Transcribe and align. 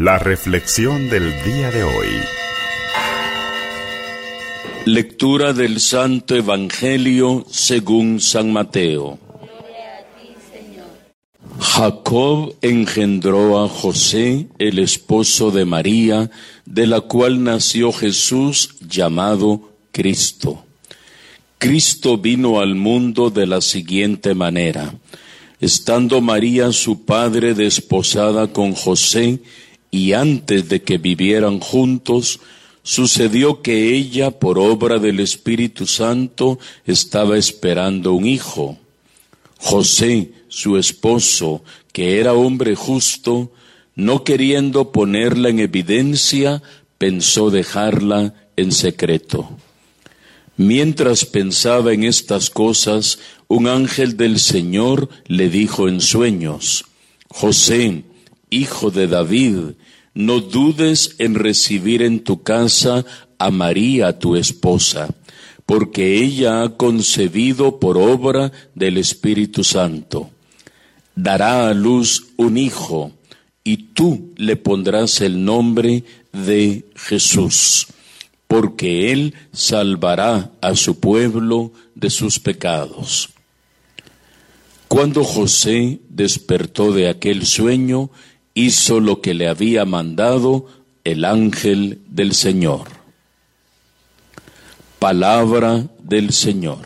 La 0.00 0.16
reflexión 0.16 1.10
del 1.10 1.24
día 1.42 1.72
de 1.72 1.82
hoy. 1.82 2.06
Lectura 4.84 5.52
del 5.52 5.80
Santo 5.80 6.36
Evangelio 6.36 7.44
según 7.50 8.20
San 8.20 8.52
Mateo. 8.52 9.18
Jacob 11.58 12.54
engendró 12.62 13.64
a 13.64 13.68
José, 13.68 14.46
el 14.60 14.78
esposo 14.78 15.50
de 15.50 15.64
María, 15.64 16.30
de 16.64 16.86
la 16.86 17.00
cual 17.00 17.42
nació 17.42 17.90
Jesús 17.90 18.76
llamado 18.88 19.72
Cristo. 19.90 20.64
Cristo 21.58 22.18
vino 22.18 22.60
al 22.60 22.76
mundo 22.76 23.30
de 23.30 23.48
la 23.48 23.60
siguiente 23.60 24.36
manera. 24.36 24.94
Estando 25.60 26.20
María 26.20 26.70
su 26.70 27.04
padre 27.04 27.54
desposada 27.54 28.52
con 28.52 28.74
José, 28.74 29.40
y 29.90 30.12
antes 30.12 30.68
de 30.68 30.82
que 30.82 30.98
vivieran 30.98 31.60
juntos, 31.60 32.40
sucedió 32.82 33.62
que 33.62 33.94
ella, 33.94 34.30
por 34.30 34.58
obra 34.58 34.98
del 34.98 35.20
Espíritu 35.20 35.86
Santo, 35.86 36.58
estaba 36.86 37.36
esperando 37.36 38.12
un 38.12 38.26
hijo. 38.26 38.78
José, 39.58 40.32
su 40.48 40.78
esposo, 40.78 41.62
que 41.92 42.20
era 42.20 42.32
hombre 42.32 42.74
justo, 42.74 43.52
no 43.94 44.24
queriendo 44.24 44.92
ponerla 44.92 45.48
en 45.48 45.58
evidencia, 45.58 46.62
pensó 46.98 47.50
dejarla 47.50 48.34
en 48.56 48.72
secreto. 48.72 49.50
Mientras 50.56 51.24
pensaba 51.24 51.92
en 51.92 52.04
estas 52.04 52.50
cosas, 52.50 53.18
un 53.46 53.68
ángel 53.68 54.16
del 54.16 54.40
Señor 54.40 55.08
le 55.26 55.48
dijo 55.48 55.88
en 55.88 56.00
sueños, 56.00 56.84
José, 57.28 58.04
hijo 58.50 58.90
de 58.90 59.06
David, 59.06 59.58
no 60.14 60.40
dudes 60.40 61.16
en 61.18 61.34
recibir 61.34 62.02
en 62.02 62.20
tu 62.20 62.42
casa 62.42 63.04
a 63.38 63.50
María 63.50 64.18
tu 64.18 64.36
esposa, 64.36 65.08
porque 65.66 66.22
ella 66.22 66.62
ha 66.62 66.76
concebido 66.76 67.78
por 67.78 67.96
obra 67.96 68.52
del 68.74 68.96
Espíritu 68.96 69.62
Santo. 69.64 70.30
Dará 71.14 71.68
a 71.68 71.74
luz 71.74 72.28
un 72.36 72.56
hijo, 72.58 73.12
y 73.64 73.76
tú 73.92 74.32
le 74.36 74.56
pondrás 74.56 75.20
el 75.20 75.44
nombre 75.44 76.04
de 76.32 76.86
Jesús, 76.96 77.86
porque 78.46 79.12
él 79.12 79.34
salvará 79.52 80.52
a 80.62 80.74
su 80.74 80.98
pueblo 80.98 81.72
de 81.94 82.08
sus 82.08 82.38
pecados. 82.38 83.28
Cuando 84.88 85.22
José 85.22 86.00
despertó 86.08 86.92
de 86.92 87.10
aquel 87.10 87.44
sueño, 87.44 88.10
hizo 88.58 88.98
lo 88.98 89.20
que 89.20 89.34
le 89.34 89.48
había 89.48 89.84
mandado 89.84 90.66
el 91.04 91.24
ángel 91.24 92.00
del 92.08 92.32
Señor. 92.32 92.88
Palabra 94.98 95.86
del 96.02 96.32
Señor. 96.32 96.80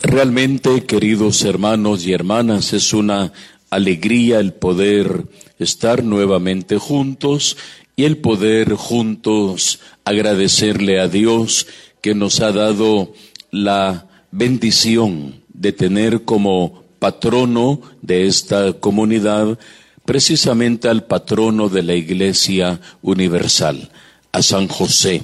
Realmente, 0.00 0.86
queridos 0.86 1.42
hermanos 1.42 2.06
y 2.06 2.12
hermanas, 2.12 2.72
es 2.72 2.92
una 2.92 3.32
alegría 3.68 4.38
el 4.38 4.52
poder 4.52 5.24
estar 5.58 6.04
nuevamente 6.04 6.78
juntos 6.78 7.56
y 7.96 8.04
el 8.04 8.18
poder 8.18 8.74
juntos 8.74 9.80
agradecerle 10.04 11.00
a 11.00 11.08
Dios 11.08 11.66
que 12.00 12.14
nos 12.14 12.40
ha 12.40 12.52
dado 12.52 13.12
la 13.50 14.06
bendición 14.30 15.45
de 15.58 15.72
tener 15.72 16.22
como 16.22 16.84
patrono 16.98 17.80
de 18.02 18.26
esta 18.26 18.72
comunidad 18.74 19.58
precisamente 20.04 20.88
al 20.88 21.04
patrono 21.04 21.68
de 21.68 21.82
la 21.82 21.94
Iglesia 21.94 22.80
Universal, 23.02 23.90
a 24.32 24.42
San 24.42 24.68
José, 24.68 25.22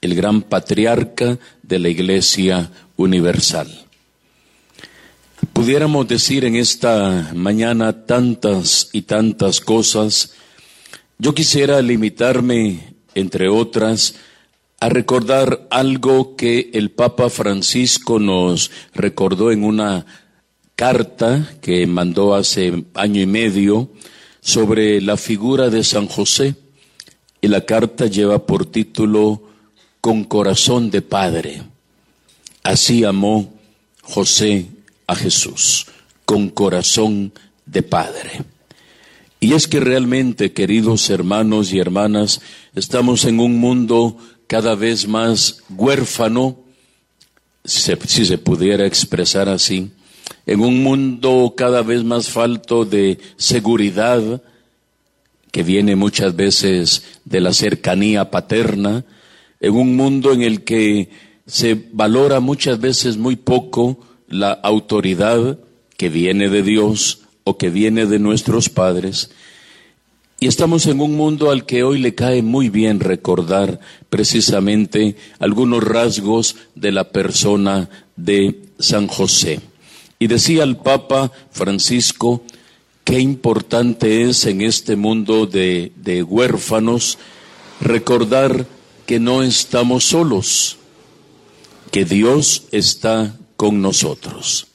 el 0.00 0.14
gran 0.14 0.42
patriarca 0.42 1.38
de 1.62 1.78
la 1.78 1.88
Iglesia 1.88 2.70
Universal. 2.96 3.86
Pudiéramos 5.52 6.06
decir 6.06 6.44
en 6.44 6.56
esta 6.56 7.32
mañana 7.34 8.04
tantas 8.06 8.90
y 8.92 9.02
tantas 9.02 9.60
cosas. 9.60 10.34
Yo 11.18 11.34
quisiera 11.34 11.80
limitarme, 11.82 12.94
entre 13.14 13.48
otras, 13.48 14.14
a 14.82 14.88
recordar 14.88 15.68
algo 15.70 16.34
que 16.34 16.70
el 16.74 16.90
Papa 16.90 17.30
Francisco 17.30 18.18
nos 18.18 18.72
recordó 18.92 19.52
en 19.52 19.62
una 19.62 20.04
carta 20.74 21.54
que 21.60 21.86
mandó 21.86 22.34
hace 22.34 22.86
año 22.94 23.20
y 23.20 23.26
medio 23.26 23.90
sobre 24.40 25.00
la 25.00 25.16
figura 25.16 25.70
de 25.70 25.84
San 25.84 26.08
José. 26.08 26.56
Y 27.40 27.46
la 27.46 27.60
carta 27.60 28.06
lleva 28.06 28.44
por 28.44 28.66
título 28.66 29.44
Con 30.00 30.24
corazón 30.24 30.90
de 30.90 31.00
Padre. 31.00 31.62
Así 32.64 33.04
amó 33.04 33.54
José 34.02 34.66
a 35.06 35.14
Jesús, 35.14 35.86
con 36.24 36.48
corazón 36.48 37.32
de 37.66 37.84
Padre. 37.84 38.42
Y 39.38 39.54
es 39.54 39.66
que 39.66 39.78
realmente, 39.78 40.52
queridos 40.52 41.08
hermanos 41.10 41.72
y 41.72 41.78
hermanas, 41.78 42.40
estamos 42.74 43.24
en 43.24 43.38
un 43.40 43.58
mundo 43.58 44.16
cada 44.52 44.74
vez 44.74 45.08
más 45.08 45.62
huérfano, 45.70 46.58
si 47.64 47.96
se, 48.26 48.36
pudiera 48.36 48.84
expresar 48.84 49.48
así, 49.48 49.92
en 50.44 50.60
un 50.60 50.82
mundo 50.82 51.54
cada 51.56 51.80
vez 51.80 52.04
más 52.04 52.28
falto 52.28 52.84
de 52.84 53.18
seguridad, 53.38 54.42
que 55.50 55.62
viene 55.62 55.96
muchas 55.96 56.36
veces 56.36 57.02
de 57.24 57.40
la 57.40 57.54
cercanía 57.54 58.30
paterna, 58.30 59.06
en 59.58 59.72
un 59.72 59.96
mundo 59.96 60.34
en 60.34 60.42
el 60.42 60.64
que 60.64 61.08
se 61.46 61.86
valora 61.90 62.40
muchas 62.40 62.78
veces 62.78 63.16
muy 63.16 63.36
poco 63.36 64.00
la 64.28 64.52
autoridad 64.52 65.60
que 65.96 66.10
viene 66.10 66.50
de 66.50 66.62
Dios 66.62 67.20
o 67.44 67.56
que 67.56 67.70
viene 67.70 68.04
de 68.04 68.18
nuestros 68.18 68.68
padres, 68.68 69.30
y 70.42 70.48
estamos 70.48 70.88
en 70.88 71.00
un 71.00 71.14
mundo 71.14 71.52
al 71.52 71.66
que 71.66 71.84
hoy 71.84 72.00
le 72.00 72.16
cae 72.16 72.42
muy 72.42 72.68
bien 72.68 72.98
recordar 72.98 73.78
precisamente 74.10 75.14
algunos 75.38 75.84
rasgos 75.84 76.56
de 76.74 76.90
la 76.90 77.10
persona 77.10 77.88
de 78.16 78.60
San 78.80 79.06
José. 79.06 79.60
Y 80.18 80.26
decía 80.26 80.64
el 80.64 80.78
Papa 80.78 81.30
Francisco, 81.52 82.42
qué 83.04 83.20
importante 83.20 84.28
es 84.28 84.44
en 84.46 84.62
este 84.62 84.96
mundo 84.96 85.46
de, 85.46 85.92
de 85.94 86.24
huérfanos 86.24 87.18
recordar 87.80 88.66
que 89.06 89.20
no 89.20 89.44
estamos 89.44 90.02
solos, 90.02 90.76
que 91.92 92.04
Dios 92.04 92.64
está 92.72 93.36
con 93.56 93.80
nosotros. 93.80 94.66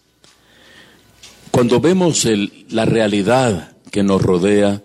Cuando 1.52 1.82
vemos 1.82 2.26
la 2.70 2.86
realidad 2.86 3.76
que 3.92 4.04
nos 4.04 4.22
rodea, 4.22 4.82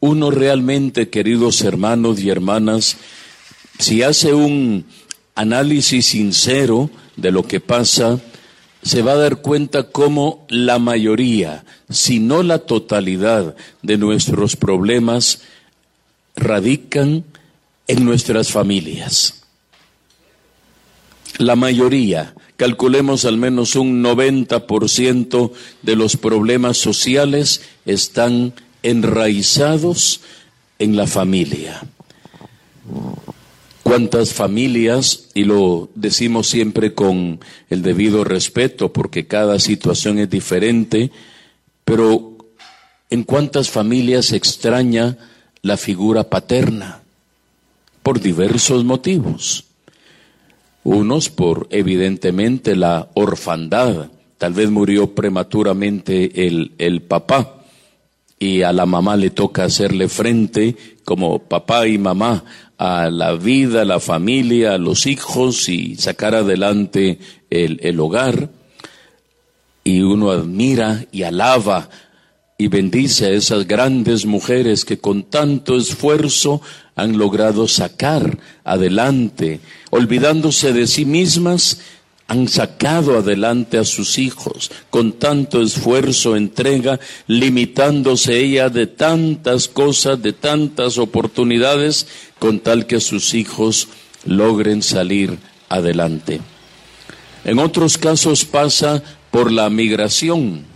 uno 0.00 0.30
realmente, 0.30 1.10
queridos 1.10 1.60
hermanos 1.60 2.20
y 2.20 2.30
hermanas, 2.30 2.96
si 3.78 4.02
hace 4.02 4.34
un 4.34 4.86
análisis 5.34 6.06
sincero 6.06 6.90
de 7.16 7.30
lo 7.30 7.46
que 7.46 7.60
pasa, 7.60 8.18
se 8.82 9.02
va 9.02 9.12
a 9.12 9.16
dar 9.16 9.42
cuenta 9.42 9.90
cómo 9.90 10.46
la 10.48 10.78
mayoría, 10.78 11.64
si 11.90 12.18
no 12.18 12.42
la 12.42 12.60
totalidad 12.60 13.54
de 13.82 13.98
nuestros 13.98 14.56
problemas 14.56 15.42
radican 16.34 17.24
en 17.86 18.04
nuestras 18.04 18.50
familias. 18.50 19.42
La 21.36 21.56
mayoría, 21.56 22.34
calculemos 22.56 23.24
al 23.24 23.36
menos 23.36 23.76
un 23.76 24.02
90% 24.02 25.52
de 25.82 25.96
los 25.96 26.16
problemas 26.16 26.78
sociales 26.78 27.62
están 27.84 28.54
enraizados 28.82 30.20
en 30.78 30.96
la 30.96 31.06
familia. 31.06 31.82
¿Cuántas 33.82 34.32
familias, 34.32 35.28
y 35.34 35.44
lo 35.44 35.90
decimos 35.94 36.46
siempre 36.46 36.94
con 36.94 37.40
el 37.70 37.82
debido 37.82 38.24
respeto 38.24 38.92
porque 38.92 39.26
cada 39.26 39.58
situación 39.58 40.18
es 40.18 40.30
diferente, 40.30 41.10
pero 41.84 42.36
en 43.10 43.24
cuántas 43.24 43.68
familias 43.70 44.32
extraña 44.32 45.18
la 45.62 45.76
figura 45.76 46.30
paterna? 46.30 47.02
Por 48.02 48.20
diversos 48.20 48.84
motivos. 48.84 49.64
Unos 50.84 51.28
por, 51.28 51.66
evidentemente, 51.70 52.76
la 52.76 53.08
orfandad. 53.14 54.10
Tal 54.38 54.54
vez 54.54 54.70
murió 54.70 55.14
prematuramente 55.14 56.46
el, 56.46 56.72
el 56.78 57.02
papá 57.02 57.59
y 58.42 58.62
a 58.62 58.72
la 58.72 58.86
mamá 58.86 59.16
le 59.16 59.30
toca 59.30 59.64
hacerle 59.64 60.08
frente 60.08 60.74
como 61.04 61.40
papá 61.40 61.86
y 61.86 61.98
mamá 61.98 62.42
a 62.78 63.10
la 63.10 63.34
vida, 63.34 63.82
a 63.82 63.84
la 63.84 64.00
familia, 64.00 64.74
a 64.74 64.78
los 64.78 65.06
hijos 65.06 65.68
y 65.68 65.94
sacar 65.96 66.34
adelante 66.34 67.18
el, 67.50 67.78
el 67.82 68.00
hogar. 68.00 68.48
y 69.84 70.00
uno 70.00 70.30
admira 70.30 71.04
y 71.12 71.22
alaba 71.22 71.90
y 72.56 72.68
bendice 72.68 73.26
a 73.26 73.30
esas 73.30 73.66
grandes 73.66 74.26
mujeres 74.26 74.84
que 74.84 74.98
con 74.98 75.24
tanto 75.24 75.76
esfuerzo 75.76 76.60
han 76.94 77.16
logrado 77.16 77.66
sacar 77.68 78.38
adelante, 78.64 79.60
olvidándose 79.90 80.72
de 80.74 80.86
sí 80.86 81.04
mismas, 81.06 81.80
han 82.30 82.46
sacado 82.46 83.18
adelante 83.18 83.76
a 83.76 83.84
sus 83.84 84.16
hijos 84.16 84.70
con 84.88 85.14
tanto 85.14 85.60
esfuerzo, 85.60 86.36
entrega, 86.36 87.00
limitándose 87.26 88.38
ella 88.38 88.68
de 88.68 88.86
tantas 88.86 89.66
cosas, 89.66 90.22
de 90.22 90.32
tantas 90.32 90.98
oportunidades, 90.98 92.06
con 92.38 92.60
tal 92.60 92.86
que 92.86 93.00
sus 93.00 93.34
hijos 93.34 93.88
logren 94.24 94.80
salir 94.80 95.38
adelante. 95.68 96.40
En 97.44 97.58
otros 97.58 97.98
casos 97.98 98.44
pasa 98.44 99.02
por 99.32 99.50
la 99.50 99.68
migración. 99.68 100.66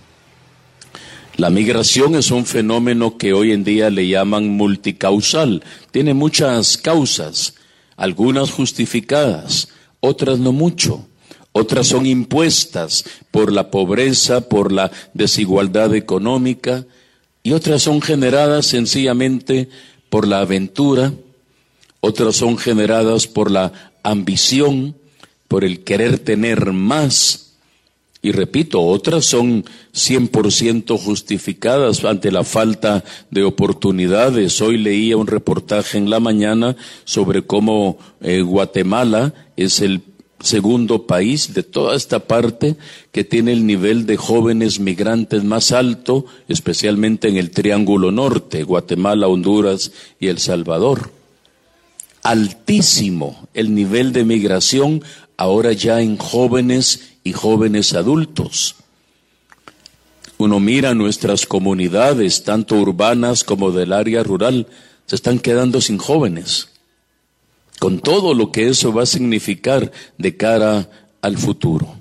La 1.37 1.51
migración 1.51 2.17
es 2.17 2.33
un 2.33 2.47
fenómeno 2.47 3.17
que 3.17 3.33
hoy 3.33 3.53
en 3.53 3.63
día 3.63 3.91
le 3.91 4.09
llaman 4.09 4.49
multicausal. 4.49 5.63
Tiene 5.93 6.15
muchas 6.15 6.79
causas, 6.79 7.55
algunas 7.97 8.51
justificadas, 8.51 9.69
otras 10.01 10.41
no 10.41 10.51
mucho. 10.51 11.07
Otras 11.57 11.87
son 11.87 12.05
impuestas 12.05 13.05
por 13.31 13.53
la 13.53 13.71
pobreza, 13.71 14.49
por 14.49 14.73
la 14.73 14.91
desigualdad 15.15 15.95
económica, 15.95 16.85
y 17.45 17.53
otras 17.53 17.83
son 17.83 18.03
generadas 18.03 18.67
sencillamente 18.67 19.69
por 20.11 20.27
la 20.27 20.41
aventura, 20.41 21.13
otras 22.01 22.35
son 22.35 22.59
generadas 22.59 23.29
por 23.29 23.53
la 23.53 23.73
ambición, 24.03 24.97
por 25.47 25.63
el 25.63 25.85
querer 25.85 26.19
tener 26.19 26.73
más. 26.73 27.53
Y 28.21 28.33
repito, 28.33 28.81
otras 28.81 29.25
son 29.25 29.65
100% 29.93 30.99
justificadas 30.99 32.05
ante 32.05 32.33
la 32.33 32.43
falta 32.43 33.05
de 33.31 33.45
oportunidades. 33.45 34.61
Hoy 34.61 34.77
leía 34.77 35.17
un 35.17 35.29
reportaje 35.29 35.99
en 35.99 36.11
la 36.11 36.19
mañana 36.19 36.75
sobre 37.05 37.43
cómo 37.43 37.97
eh, 38.21 38.41
Guatemala 38.41 39.33
es 39.57 39.81
el 39.81 40.03
segundo 40.45 41.07
país 41.07 41.55
de 41.55 41.63
toda 41.63 41.97
esta 41.97 42.21
parte 42.21 42.77
que 43.13 43.25
tiene 43.25 43.53
el 43.53 43.67
nivel 43.67 44.07
de 44.07 44.17
jóvenes 44.17 44.79
migrantes 44.79 45.43
más 45.43 45.73
alto, 45.73 46.27
especialmente 46.49 47.29
en 47.29 47.37
el 47.37 47.51
Triángulo 47.51 48.13
Norte, 48.13 48.63
Guatemala, 48.63 49.27
Honduras 49.27 49.91
y 50.21 50.29
El 50.29 50.39
Salvador. 50.39 51.11
Altísimo 52.23 53.49
el 53.55 53.75
nivel 53.75 54.13
de 54.13 54.25
migración 54.25 55.03
ahora 55.37 55.73
ya 55.73 56.01
en 56.01 56.17
jóvenes 56.17 57.17
y 57.25 57.33
jóvenes 57.33 57.95
adultos. 57.95 58.77
Uno 60.37 60.61
mira 60.61 60.95
nuestras 60.95 61.47
comunidades, 61.47 62.45
tanto 62.45 62.77
urbanas 62.77 63.45
como 63.45 63.71
del 63.71 63.93
área 63.93 64.23
rural, 64.23 64.67
se 65.07 65.17
están 65.17 65.39
quedando 65.39 65.81
sin 65.81 65.99
jóvenes, 65.99 66.69
con 67.79 68.01
todo 68.01 68.35
lo 68.35 68.53
que 68.53 68.69
eso 68.69 68.93
va 68.93 69.03
a 69.03 69.07
significar 69.07 69.93
de 70.19 70.37
cara 70.37 70.89
al 71.21 71.39
futuro. 71.39 71.97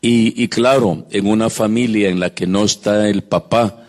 Y, 0.00 0.46
claro, 0.48 1.06
en 1.10 1.26
una 1.26 1.50
familia 1.50 2.08
en 2.08 2.20
la 2.20 2.32
que 2.32 2.46
no 2.46 2.64
está 2.64 3.08
el 3.08 3.22
papá, 3.22 3.84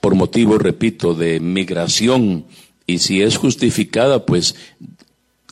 por 0.00 0.14
motivo, 0.14 0.58
repito, 0.58 1.14
de 1.14 1.40
migración, 1.40 2.44
y 2.86 2.98
si 2.98 3.22
es 3.22 3.36
justificada, 3.36 4.26
pues 4.26 4.56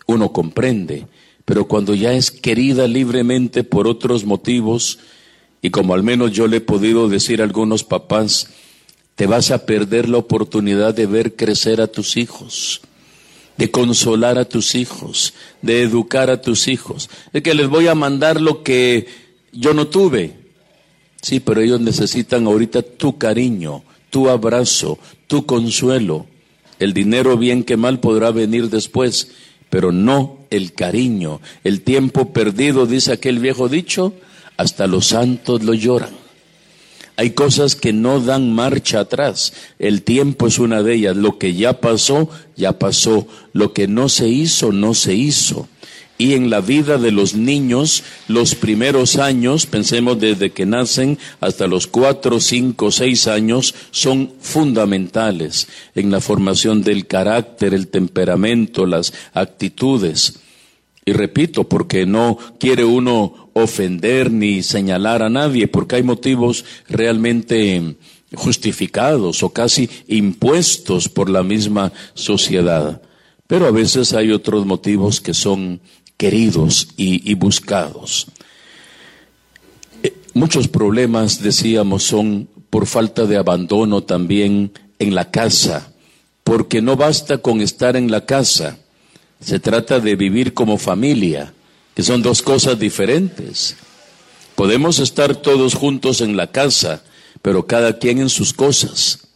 uno 0.06 0.32
comprende 0.32 1.06
pero 1.44 1.67
cuando 1.67 1.94
ya 1.94 2.12
es 2.12 2.31
querida 2.31 2.88
libremente 2.88 3.64
por 3.64 3.87
otros 3.87 4.25
motivos, 4.25 4.99
y 5.61 5.70
como 5.70 5.94
al 5.94 6.02
menos 6.02 6.32
yo 6.32 6.46
le 6.46 6.58
he 6.58 6.61
podido 6.61 7.08
decir 7.08 7.41
a 7.41 7.44
algunos 7.44 7.85
papás, 7.85 8.49
te 9.14 9.26
vas 9.26 9.50
a 9.50 9.67
perder 9.67 10.08
la 10.08 10.19
oportunidad 10.19 10.94
de 10.94 11.06
ver 11.06 11.37
crecer 11.37 11.81
a 11.81 11.87
tus 11.87 12.17
hijos, 12.17 12.81
de 13.56 13.71
consolar 13.71 14.39
a 14.39 14.45
tus 14.45 14.75
hijos, 14.75 15.35
de 15.62 15.83
educar 15.83 16.31
a 16.31 16.41
tus 16.41 16.69
hijos, 16.69 17.09
de 17.33 17.43
que 17.43 17.55
les 17.55 17.69
voy 17.69 17.87
a 17.87 17.95
mandar 17.95 18.41
lo 18.41 18.62
que 18.62 19.06
yo 19.53 19.75
no 19.75 19.87
tuve. 19.87 20.35
Sí, 21.23 21.41
pero 21.41 21.61
ellos 21.61 21.81
necesitan 21.81 22.47
ahorita 22.47 22.83
tu 22.83 23.17
cariño, 23.17 23.83
tu 24.11 24.29
abrazo, 24.29 24.99
tu 25.27 25.47
consuelo. 25.47 26.27
El 26.79 26.93
dinero 26.93 27.39
bien 27.39 27.65
que 27.65 27.77
mal 27.77 28.01
podrá 28.01 28.31
venir 28.31 28.69
después, 28.69 29.31
pero 29.71 29.93
no 29.93 30.39
el 30.51 30.73
cariño, 30.73 31.41
el 31.62 31.83
tiempo 31.83 32.33
perdido, 32.33 32.87
dice 32.87 33.12
aquel 33.12 33.39
viejo 33.39 33.69
dicho, 33.69 34.12
hasta 34.56 34.87
los 34.87 35.06
santos 35.06 35.62
lo 35.62 35.75
lloran. 35.75 36.24
Hay 37.17 37.31
cosas 37.31 37.77
que 37.77 37.93
no 37.93 38.21
dan 38.21 38.53
marcha 38.53 39.01
atrás. 39.01 39.53
El 39.79 40.03
tiempo 40.03 40.47
es 40.47 40.59
una 40.59 40.83
de 40.83 40.95
ellas. 40.95 41.17
Lo 41.17 41.39
que 41.39 41.55
ya 41.55 41.81
pasó, 41.81 42.29
ya 42.57 42.79
pasó. 42.79 43.27
Lo 43.53 43.73
que 43.73 43.87
no 43.87 44.09
se 44.09 44.29
hizo, 44.29 44.73
no 44.73 44.95
se 44.95 45.15
hizo 45.15 45.69
y 46.17 46.35
en 46.35 46.49
la 46.49 46.61
vida 46.61 46.97
de 46.97 47.11
los 47.11 47.35
niños, 47.35 48.05
los 48.29 48.55
primeros 48.55 49.17
años, 49.17 49.67
pensemos 49.67 50.21
desde 50.21 50.53
que 50.53 50.65
nacen 50.65 51.19
hasta 51.41 51.67
los 51.67 51.89
cuatro, 51.89 52.41
cinco, 52.41 52.93
seis 52.93 53.27
años, 53.27 53.75
son 53.91 54.33
fundamentales 54.41 55.67
en 55.95 56.11
la 56.13 56.21
formación 56.21 56.83
del 56.83 57.07
carácter, 57.07 57.75
el 57.75 57.89
temperamento, 57.89 58.87
las 58.87 59.13
actitudes. 59.33 60.39
Y 61.05 61.13
repito, 61.13 61.65
porque 61.65 62.07
no 62.07 62.39
quiere 62.59 62.85
uno 62.85 63.44
ofender 63.55 64.31
ni 64.31 64.62
señalar 64.62 65.23
a 65.23 65.31
nadie, 65.31 65.67
porque 65.69 65.97
hay 65.97 66.03
motivos 66.03 66.65
realmente 66.89 67.97
justificados 68.35 69.43
o 69.43 69.51
casi 69.51 69.89
impuestos 70.09 71.09
por 71.09 71.31
la 71.31 71.43
misma 71.43 71.93
sociedad. 72.15 73.01
Pero 73.47 73.67
a 73.67 73.71
veces 73.71 74.12
hay 74.12 74.33
otros 74.33 74.67
motivos 74.67 75.21
que 75.21 75.35
son 75.35 75.81
queridos 76.17 76.89
y, 76.97 77.35
buscados. 77.35 78.27
Eh, 80.03 80.15
muchos 80.33 80.69
problemas, 80.69 81.43
decíamos, 81.43 82.05
son 82.05 82.49
por 82.71 82.87
falta 82.87 83.27
de 83.27 83.37
abandono 83.37 84.03
también 84.03 84.73
en 84.99 85.15
la 85.15 85.31
casa, 85.31 85.93
porque 86.43 86.83
no 86.83 86.97
basta 86.97 87.39
con 87.39 87.61
estar 87.61 87.97
en 87.97 88.11
la 88.11 88.25
casa, 88.25 88.79
se 89.41 89.61
trata 89.61 90.01
de 90.01 90.17
vivir 90.17 90.55
como 90.55 90.79
familia, 90.79 91.53
que 91.94 92.02
son 92.02 92.23
dos 92.23 92.43
cosas 92.43 92.79
diferentes. 92.79 93.76
Podemos 94.55 94.99
estar 94.99 95.37
todos 95.37 95.75
juntos 95.75 96.20
en 96.20 96.37
la 96.37 96.50
casa, 96.50 97.02
pero 97.43 97.67
cada 97.67 97.99
quien 97.99 98.19
en 98.19 98.29
sus 98.29 98.52
cosas. 98.52 99.29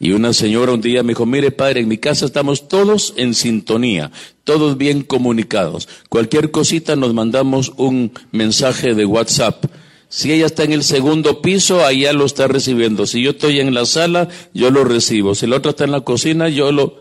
Y 0.00 0.12
una 0.12 0.32
señora 0.32 0.72
un 0.72 0.80
día 0.80 1.02
me 1.02 1.10
dijo, 1.10 1.26
mire 1.26 1.50
padre, 1.50 1.80
en 1.80 1.88
mi 1.88 1.98
casa 1.98 2.24
estamos 2.24 2.68
todos 2.68 3.14
en 3.16 3.34
sintonía, 3.34 4.12
todos 4.44 4.76
bien 4.78 5.02
comunicados. 5.02 5.88
Cualquier 6.08 6.50
cosita 6.50 6.94
nos 6.94 7.14
mandamos 7.14 7.72
un 7.76 8.12
mensaje 8.30 8.94
de 8.94 9.04
WhatsApp. 9.04 9.64
Si 10.08 10.32
ella 10.32 10.46
está 10.46 10.62
en 10.62 10.72
el 10.72 10.84
segundo 10.84 11.42
piso, 11.42 11.84
allá 11.84 12.12
lo 12.12 12.24
está 12.24 12.46
recibiendo. 12.46 13.06
Si 13.06 13.22
yo 13.22 13.32
estoy 13.32 13.60
en 13.60 13.74
la 13.74 13.84
sala, 13.84 14.28
yo 14.54 14.70
lo 14.70 14.84
recibo. 14.84 15.34
Si 15.34 15.46
la 15.46 15.56
otra 15.56 15.70
está 15.70 15.84
en 15.84 15.90
la 15.90 16.00
cocina, 16.02 16.48
yo 16.48 16.70
lo... 16.70 17.00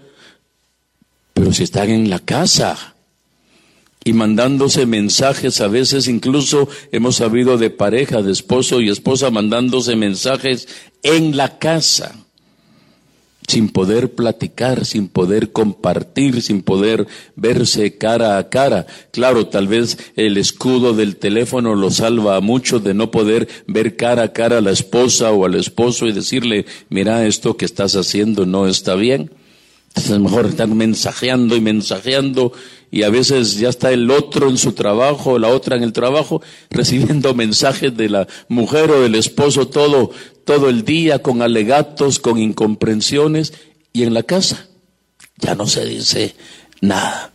Pero 1.33 1.53
si 1.53 1.63
están 1.63 1.89
en 1.89 2.09
la 2.09 2.19
casa 2.19 2.96
y 4.07 4.13
mandándose 4.13 4.85
mensajes, 4.85 5.59
a 5.59 5.67
veces 5.67 6.07
incluso 6.07 6.69
hemos 6.93 7.17
sabido 7.17 7.57
de 7.57 7.69
pareja, 7.69 8.21
de 8.21 8.31
esposo 8.31 8.79
y 8.79 8.89
esposa 8.89 9.31
mandándose 9.31 9.97
mensajes 9.97 10.69
en 11.03 11.35
la 11.35 11.59
casa 11.59 12.15
sin 13.49 13.67
poder 13.67 14.13
platicar, 14.13 14.85
sin 14.85 15.09
poder 15.09 15.51
compartir, 15.51 16.41
sin 16.41 16.61
poder 16.61 17.07
verse 17.35 17.97
cara 17.97 18.37
a 18.37 18.49
cara. 18.49 18.87
Claro, 19.11 19.47
tal 19.47 19.67
vez 19.67 19.97
el 20.15 20.37
escudo 20.37 20.93
del 20.93 21.17
teléfono 21.17 21.75
lo 21.75 21.91
salva 21.91 22.37
a 22.37 22.41
muchos 22.41 22.83
de 22.85 22.93
no 22.93 23.11
poder 23.11 23.49
ver 23.67 23.97
cara 23.97 24.23
a 24.23 24.33
cara 24.33 24.59
a 24.59 24.61
la 24.61 24.71
esposa 24.71 25.31
o 25.31 25.45
al 25.45 25.55
esposo 25.55 26.07
y 26.07 26.13
decirle, 26.13 26.65
mira, 26.89 27.25
esto 27.25 27.57
que 27.57 27.65
estás 27.65 27.95
haciendo 27.95 28.45
no 28.45 28.67
está 28.67 28.95
bien. 28.95 29.31
Entonces 29.97 30.19
mejor 30.19 30.45
estar 30.45 30.67
mensajeando 30.67 31.55
y 31.55 31.61
mensajeando 31.61 32.53
y 32.91 33.01
a 33.01 33.09
veces 33.09 33.57
ya 33.57 33.69
está 33.69 33.91
el 33.91 34.11
otro 34.11 34.47
en 34.47 34.57
su 34.57 34.73
trabajo, 34.73 35.39
la 35.39 35.47
otra 35.47 35.75
en 35.75 35.81
el 35.81 35.91
trabajo, 35.91 36.41
recibiendo 36.69 37.33
mensajes 37.33 37.97
de 37.97 38.09
la 38.09 38.27
mujer 38.47 38.91
o 38.91 39.01
del 39.01 39.15
esposo 39.15 39.67
todo, 39.67 40.11
todo 40.45 40.69
el 40.69 40.85
día 40.85 41.23
con 41.23 41.41
alegatos, 41.41 42.19
con 42.19 42.37
incomprensiones 42.37 43.53
y 43.91 44.03
en 44.03 44.13
la 44.13 44.21
casa 44.21 44.67
ya 45.37 45.55
no 45.55 45.65
se 45.65 45.83
dice 45.85 46.35
nada. 46.79 47.31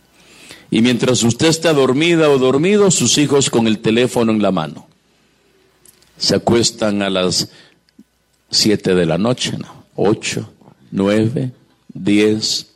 Y 0.71 0.81
mientras 0.81 1.21
usted 1.23 1.47
está 1.47 1.73
dormida 1.73 2.29
o 2.29 2.37
dormido, 2.37 2.91
sus 2.91 3.17
hijos 3.17 3.49
con 3.49 3.67
el 3.67 3.79
teléfono 3.79 4.31
en 4.31 4.41
la 4.41 4.51
mano. 4.51 4.87
Se 6.17 6.35
acuestan 6.35 7.01
a 7.01 7.09
las 7.09 7.49
siete 8.49 8.95
de 8.95 9.05
la 9.05 9.17
noche, 9.17 9.57
¿no? 9.57 9.83
Ocho, 9.95 10.49
nueve, 10.91 11.51
diez. 11.93 12.67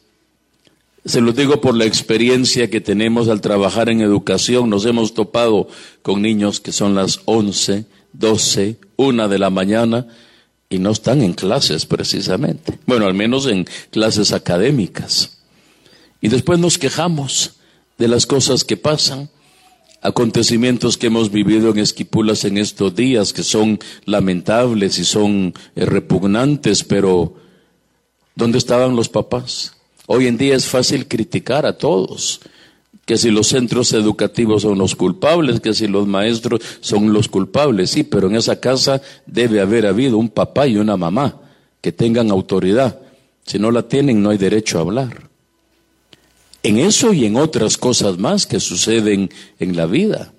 Se 1.06 1.22
lo 1.22 1.32
digo 1.32 1.62
por 1.62 1.76
la 1.76 1.86
experiencia 1.86 2.70
que 2.70 2.82
tenemos 2.82 3.30
al 3.30 3.42
trabajar 3.42 3.90
en 3.90 4.02
educación. 4.02 4.70
Nos 4.70 4.86
hemos 4.86 5.14
topado 5.14 5.68
con 6.02 6.22
niños 6.22 6.60
que 6.60 6.72
son 6.72 6.96
las 6.96 7.22
once, 7.26 7.86
12, 8.14 8.78
una 8.98 9.28
de 9.28 9.40
la 9.40 9.50
mañana 9.50 10.08
y 10.70 10.80
no 10.80 10.92
están 10.92 11.22
en 11.22 11.34
clases 11.34 11.86
precisamente. 11.86 12.78
Bueno, 12.86 13.08
al 13.08 13.14
menos 13.14 13.48
en 13.48 13.66
clases 13.90 14.34
académicas. 14.34 15.38
Y 16.20 16.28
después 16.28 16.60
nos 16.60 16.78
quejamos 16.78 17.54
de 17.98 18.08
las 18.08 18.26
cosas 18.26 18.64
que 18.64 18.78
pasan, 18.78 19.30
acontecimientos 20.02 20.98
que 20.98 21.08
hemos 21.08 21.32
vivido 21.32 21.72
en 21.72 21.80
Esquipulas 21.80 22.44
en 22.46 22.58
estos 22.58 22.96
días 22.96 23.34
que 23.34 23.44
son 23.44 23.80
lamentables 24.06 25.00
y 25.00 25.06
son 25.06 25.54
eh, 25.76 25.86
repugnantes, 25.86 26.84
pero 26.84 27.36
¿dónde 28.38 28.60
estaban 28.60 28.96
los 28.96 29.10
papás? 29.10 29.74
Hoy 30.06 30.28
en 30.28 30.38
día 30.38 30.56
es 30.56 30.68
fácil 30.68 31.08
criticar 31.08 31.66
a 31.66 31.78
todos 31.78 32.40
que 33.06 33.18
si 33.18 33.32
los 33.32 33.48
centros 33.48 33.94
educativos 33.94 34.62
son 34.62 34.78
los 34.78 34.96
culpables, 34.96 35.60
que 35.60 35.74
si 35.74 35.88
los 35.88 36.08
maestros 36.08 36.62
son 36.82 37.14
los 37.14 37.28
culpables, 37.30 37.90
sí, 37.90 38.04
pero 38.04 38.28
en 38.28 38.36
esa 38.36 38.60
casa 38.60 39.02
debe 39.26 39.60
haber 39.60 39.88
habido 39.88 40.18
un 40.18 40.30
papá 40.30 40.68
y 40.68 40.78
una 40.78 40.98
mamá 40.98 41.40
que 41.82 41.92
tengan 41.92 42.30
autoridad. 42.30 43.00
Si 43.46 43.60
no 43.60 43.72
la 43.72 43.88
tienen, 43.88 44.22
no 44.22 44.30
hay 44.30 44.38
derecho 44.38 44.78
a 44.78 44.82
hablar. 44.82 45.30
En 46.64 46.78
eso 46.80 47.14
y 47.14 47.26
en 47.26 47.38
otras 47.38 47.78
cosas 47.78 48.18
más 48.18 48.46
que 48.46 48.60
suceden 48.60 49.30
en 49.58 49.76
la 49.76 49.86
vida. 49.86 50.34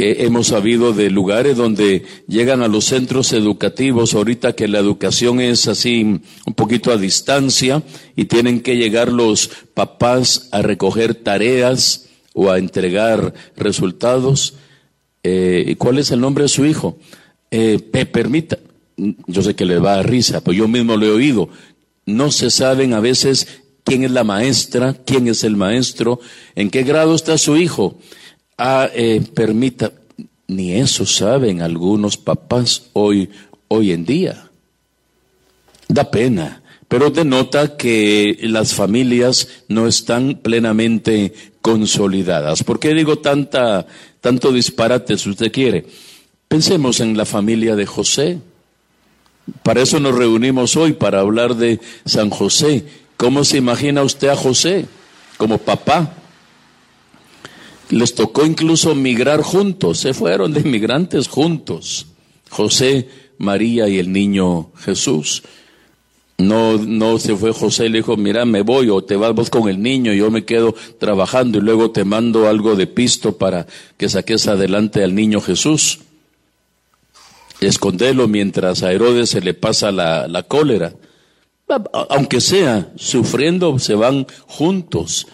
Eh, 0.00 0.24
hemos 0.26 0.46
sabido 0.46 0.92
de 0.92 1.10
lugares 1.10 1.56
donde 1.56 2.04
llegan 2.28 2.62
a 2.62 2.68
los 2.68 2.84
centros 2.84 3.32
educativos 3.32 4.14
ahorita 4.14 4.52
que 4.52 4.68
la 4.68 4.78
educación 4.78 5.40
es 5.40 5.66
así 5.66 6.20
un 6.46 6.54
poquito 6.54 6.92
a 6.92 6.96
distancia 6.96 7.82
y 8.14 8.26
tienen 8.26 8.60
que 8.60 8.76
llegar 8.76 9.10
los 9.10 9.50
papás 9.74 10.50
a 10.52 10.62
recoger 10.62 11.16
tareas 11.16 12.06
o 12.32 12.48
a 12.48 12.58
entregar 12.58 13.34
resultados. 13.56 14.54
Eh, 15.24 15.74
¿Cuál 15.78 15.98
es 15.98 16.12
el 16.12 16.20
nombre 16.20 16.44
de 16.44 16.48
su 16.48 16.64
hijo? 16.64 16.96
Eh, 17.50 17.80
permita, 18.12 18.56
yo 18.96 19.42
sé 19.42 19.56
que 19.56 19.64
le 19.64 19.80
va 19.80 19.98
a 19.98 20.04
risa, 20.04 20.42
pero 20.42 20.56
yo 20.56 20.68
mismo 20.68 20.96
lo 20.96 21.06
he 21.06 21.10
oído. 21.10 21.48
No 22.06 22.30
se 22.30 22.52
saben 22.52 22.92
a 22.92 23.00
veces 23.00 23.48
quién 23.82 24.04
es 24.04 24.12
la 24.12 24.22
maestra, 24.22 24.94
quién 25.04 25.26
es 25.26 25.42
el 25.42 25.56
maestro, 25.56 26.20
en 26.54 26.70
qué 26.70 26.84
grado 26.84 27.16
está 27.16 27.36
su 27.36 27.56
hijo 27.56 27.98
ah, 28.58 28.88
eh, 28.92 29.22
permita, 29.34 29.92
ni 30.48 30.72
eso 30.74 31.06
saben 31.06 31.62
algunos 31.62 32.16
papás 32.16 32.90
hoy, 32.92 33.30
hoy 33.68 33.92
en 33.92 34.04
día. 34.04 34.50
Da 35.88 36.10
pena, 36.10 36.62
pero 36.88 37.10
denota 37.10 37.76
que 37.76 38.36
las 38.42 38.74
familias 38.74 39.48
no 39.68 39.86
están 39.86 40.40
plenamente 40.42 41.32
consolidadas. 41.62 42.62
¿Por 42.64 42.78
qué 42.78 42.92
digo 42.92 43.18
tanta, 43.18 43.86
tanto 44.20 44.52
disparate 44.52 45.16
si 45.16 45.30
usted 45.30 45.52
quiere? 45.52 45.86
Pensemos 46.48 47.00
en 47.00 47.16
la 47.16 47.24
familia 47.24 47.76
de 47.76 47.86
José. 47.86 48.38
Para 49.62 49.82
eso 49.82 50.00
nos 50.00 50.14
reunimos 50.14 50.76
hoy, 50.76 50.92
para 50.92 51.20
hablar 51.20 51.56
de 51.56 51.80
San 52.04 52.28
José. 52.28 52.84
¿Cómo 53.16 53.44
se 53.44 53.58
imagina 53.58 54.02
usted 54.02 54.28
a 54.28 54.36
José 54.36 54.86
como 55.36 55.58
papá? 55.58 56.17
Les 57.90 58.14
tocó 58.14 58.44
incluso 58.44 58.94
migrar 58.94 59.42
juntos, 59.42 59.98
se 59.98 60.12
fueron 60.12 60.52
de 60.52 60.60
inmigrantes 60.60 61.26
juntos, 61.26 62.06
José, 62.50 63.08
María 63.38 63.88
y 63.88 63.98
el 63.98 64.12
niño 64.12 64.70
Jesús. 64.76 65.42
No, 66.36 66.76
no 66.76 67.18
se 67.18 67.34
fue 67.34 67.52
José 67.52 67.86
y 67.86 67.88
le 67.88 67.98
dijo, 67.98 68.16
mira, 68.16 68.44
me 68.44 68.62
voy 68.62 68.90
o 68.90 69.02
te 69.02 69.16
vas 69.16 69.34
vos 69.34 69.50
con 69.50 69.68
el 69.68 69.82
niño, 69.82 70.12
yo 70.12 70.30
me 70.30 70.44
quedo 70.44 70.74
trabajando 70.98 71.58
y 71.58 71.62
luego 71.62 71.90
te 71.90 72.04
mando 72.04 72.46
algo 72.46 72.76
de 72.76 72.86
pisto 72.86 73.38
para 73.38 73.66
que 73.96 74.08
saques 74.08 74.46
adelante 74.46 75.02
al 75.02 75.14
niño 75.14 75.40
Jesús. 75.40 76.00
Escondelo 77.60 78.28
mientras 78.28 78.82
a 78.82 78.92
Herodes 78.92 79.30
se 79.30 79.40
le 79.40 79.54
pasa 79.54 79.90
la, 79.90 80.28
la 80.28 80.44
cólera. 80.44 80.92
Aunque 82.08 82.40
sea 82.40 82.92
sufriendo, 82.96 83.78
se 83.80 83.94
van 83.94 84.26
juntos 84.46 85.26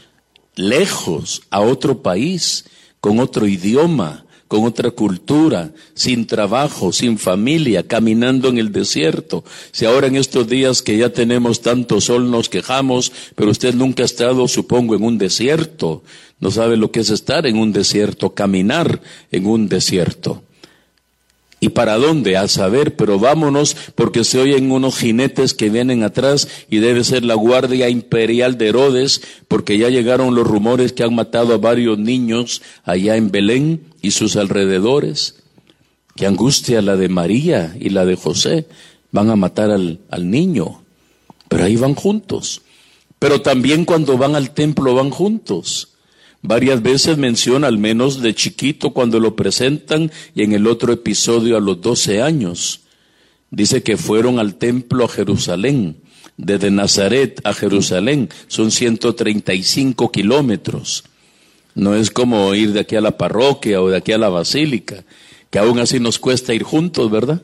lejos, 0.56 1.42
a 1.50 1.60
otro 1.60 2.02
país, 2.02 2.64
con 3.00 3.18
otro 3.20 3.46
idioma, 3.46 4.24
con 4.48 4.64
otra 4.64 4.90
cultura, 4.90 5.72
sin 5.94 6.26
trabajo, 6.26 6.92
sin 6.92 7.18
familia, 7.18 7.86
caminando 7.86 8.48
en 8.48 8.58
el 8.58 8.72
desierto. 8.72 9.44
Si 9.72 9.84
ahora 9.84 10.06
en 10.06 10.16
estos 10.16 10.48
días 10.48 10.82
que 10.82 10.96
ya 10.96 11.10
tenemos 11.10 11.60
tanto 11.60 12.00
sol 12.00 12.30
nos 12.30 12.48
quejamos, 12.48 13.12
pero 13.34 13.50
usted 13.50 13.74
nunca 13.74 14.02
ha 14.02 14.06
estado, 14.06 14.46
supongo, 14.46 14.94
en 14.94 15.02
un 15.02 15.18
desierto, 15.18 16.02
no 16.40 16.50
sabe 16.50 16.76
lo 16.76 16.90
que 16.92 17.00
es 17.00 17.10
estar 17.10 17.46
en 17.46 17.56
un 17.56 17.72
desierto, 17.72 18.34
caminar 18.34 19.00
en 19.32 19.46
un 19.46 19.68
desierto. 19.68 20.44
¿Y 21.64 21.70
para 21.70 21.96
dónde? 21.96 22.36
A 22.36 22.46
saber, 22.46 22.94
pero 22.94 23.18
vámonos 23.18 23.74
porque 23.94 24.22
se 24.22 24.38
oyen 24.38 24.70
unos 24.70 24.98
jinetes 24.98 25.54
que 25.54 25.70
vienen 25.70 26.02
atrás 26.02 26.46
y 26.68 26.76
debe 26.76 27.04
ser 27.04 27.24
la 27.24 27.36
guardia 27.36 27.88
imperial 27.88 28.58
de 28.58 28.68
Herodes 28.68 29.22
porque 29.48 29.78
ya 29.78 29.88
llegaron 29.88 30.34
los 30.34 30.46
rumores 30.46 30.92
que 30.92 31.04
han 31.04 31.14
matado 31.14 31.54
a 31.54 31.56
varios 31.56 31.98
niños 31.98 32.60
allá 32.84 33.16
en 33.16 33.30
Belén 33.30 33.80
y 34.02 34.10
sus 34.10 34.36
alrededores. 34.36 35.36
Qué 36.16 36.26
angustia 36.26 36.82
la 36.82 36.96
de 36.96 37.08
María 37.08 37.74
y 37.80 37.88
la 37.88 38.04
de 38.04 38.16
José. 38.16 38.66
Van 39.10 39.30
a 39.30 39.36
matar 39.36 39.70
al, 39.70 40.00
al 40.10 40.30
niño. 40.30 40.82
Pero 41.48 41.64
ahí 41.64 41.76
van 41.76 41.94
juntos. 41.94 42.60
Pero 43.18 43.40
también 43.40 43.86
cuando 43.86 44.18
van 44.18 44.34
al 44.36 44.50
templo 44.50 44.94
van 44.94 45.08
juntos. 45.08 45.93
Varias 46.46 46.82
veces 46.82 47.16
menciona, 47.16 47.68
al 47.68 47.78
menos 47.78 48.20
de 48.20 48.34
chiquito, 48.34 48.90
cuando 48.90 49.18
lo 49.18 49.34
presentan, 49.34 50.12
y 50.34 50.42
en 50.42 50.52
el 50.52 50.66
otro 50.66 50.92
episodio 50.92 51.56
a 51.56 51.60
los 51.60 51.80
12 51.80 52.20
años. 52.20 52.80
Dice 53.50 53.82
que 53.82 53.96
fueron 53.96 54.38
al 54.38 54.56
templo 54.56 55.06
a 55.06 55.08
Jerusalén, 55.08 55.96
desde 56.36 56.70
Nazaret 56.70 57.40
a 57.44 57.54
Jerusalén, 57.54 58.28
son 58.46 58.70
135 58.70 60.12
kilómetros. 60.12 61.04
No 61.74 61.94
es 61.94 62.10
como 62.10 62.54
ir 62.54 62.74
de 62.74 62.80
aquí 62.80 62.96
a 62.96 63.00
la 63.00 63.16
parroquia 63.16 63.80
o 63.80 63.88
de 63.88 63.96
aquí 63.96 64.12
a 64.12 64.18
la 64.18 64.28
basílica, 64.28 65.02
que 65.48 65.58
aún 65.58 65.78
así 65.78 65.98
nos 65.98 66.18
cuesta 66.18 66.52
ir 66.52 66.62
juntos, 66.62 67.10
¿verdad? 67.10 67.40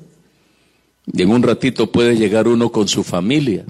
Y 1.10 1.22
en 1.22 1.30
un 1.30 1.42
ratito 1.42 1.90
puede 1.90 2.16
llegar 2.16 2.46
uno 2.48 2.70
con 2.70 2.86
su 2.86 3.02
familia. 3.02 3.64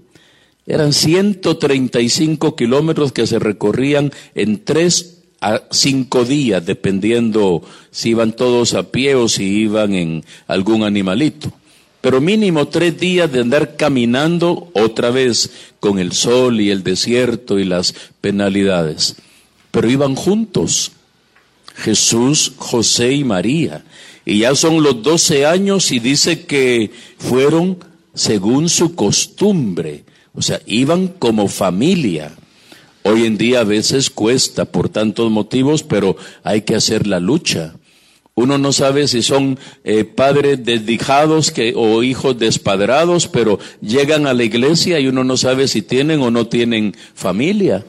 Eran 0.67 0.93
135 0.93 2.57
kilómetros 2.57 3.13
que 3.13 3.29
se 3.29 3.39
recorrían 3.39 4.11
en 4.35 4.65
tres 4.65 5.20
a 5.41 5.63
cinco 5.71 6.25
días, 6.25 6.65
dependiendo 6.65 7.63
si 7.91 8.11
iban 8.11 8.33
todos 8.33 8.75
a 8.75 8.91
pie 8.91 9.15
o 9.15 9.29
si 9.29 9.45
iban 9.45 9.95
en 9.95 10.25
algún 10.47 10.83
animalito. 10.83 11.53
Pero 12.01 12.21
mínimo 12.21 12.69
tres 12.69 12.99
días 12.99 13.31
de 13.31 13.41
andar 13.41 13.77
caminando 13.77 14.71
otra 14.75 15.11
vez 15.11 15.51
con 15.81 15.99
el 15.99 16.13
sol 16.13 16.61
y 16.61 16.71
el 16.71 16.83
desierto 16.83 17.59
y 17.59 17.65
las 17.65 17.95
penalidades. 18.21 19.17
Pero 19.71 19.91
iban 19.91 20.15
juntos, 20.15 20.93
Jesús, 21.77 22.53
José 22.57 23.13
y 23.13 23.25
María. 23.25 23.85
Y 24.25 24.41
ya 24.41 24.55
son 24.55 24.83
los 24.83 25.03
doce 25.03 25.47
años 25.47 25.93
y 25.93 25.99
dice 25.99 26.47
que 26.47 26.91
fueron 27.19 27.79
según 28.15 28.69
su 28.69 28.95
costumbre. 28.95 30.05
O 30.35 30.43
sea, 30.43 30.61
iban 30.67 31.09
como 31.09 31.49
familia. 31.49 32.33
Hoy 33.03 33.25
en 33.25 33.39
día 33.39 33.61
a 33.61 33.65
veces 33.65 34.11
cuesta 34.11 34.67
por 34.67 34.91
tantos 34.91 35.31
motivos, 35.31 35.83
pero 35.83 36.17
hay 36.43 36.63
que 36.63 36.75
hacer 36.75 37.07
la 37.07 37.19
lucha. 37.19 37.75
Uno 38.35 38.59
no 38.59 38.73
sabe 38.73 39.09
si 39.09 39.23
son 39.23 39.59
eh, 39.85 40.05
padres 40.05 40.65
desdijados 40.65 41.51
que, 41.51 41.73
o 41.77 42.03
hijos 42.03 42.39
despadrados, 42.39 43.27
pero 43.27 43.59
llegan 43.81 44.27
a 44.27 44.35
la 44.35 44.45
iglesia 44.45 45.01
y 45.01 45.09
uno 45.09 45.25
no 45.25 45.37
sabe 45.37 45.67
si 45.67 45.83
tienen 45.83 46.21
o 46.21 46.31
no 46.31 46.47
tienen 46.47 46.95
familia. 47.15 47.85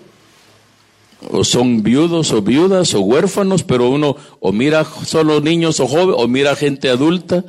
O 1.30 1.44
son 1.44 1.84
viudos 1.84 2.32
o 2.32 2.42
viudas 2.42 2.94
o 2.94 3.02
huérfanos, 3.02 3.64
pero 3.64 3.90
uno 3.90 4.16
o 4.40 4.52
mira 4.52 4.86
solo 5.06 5.42
niños 5.42 5.80
o 5.80 5.88
jóvenes, 5.88 6.16
o 6.18 6.28
mira 6.28 6.56
gente 6.56 6.90
adulta 6.90 7.46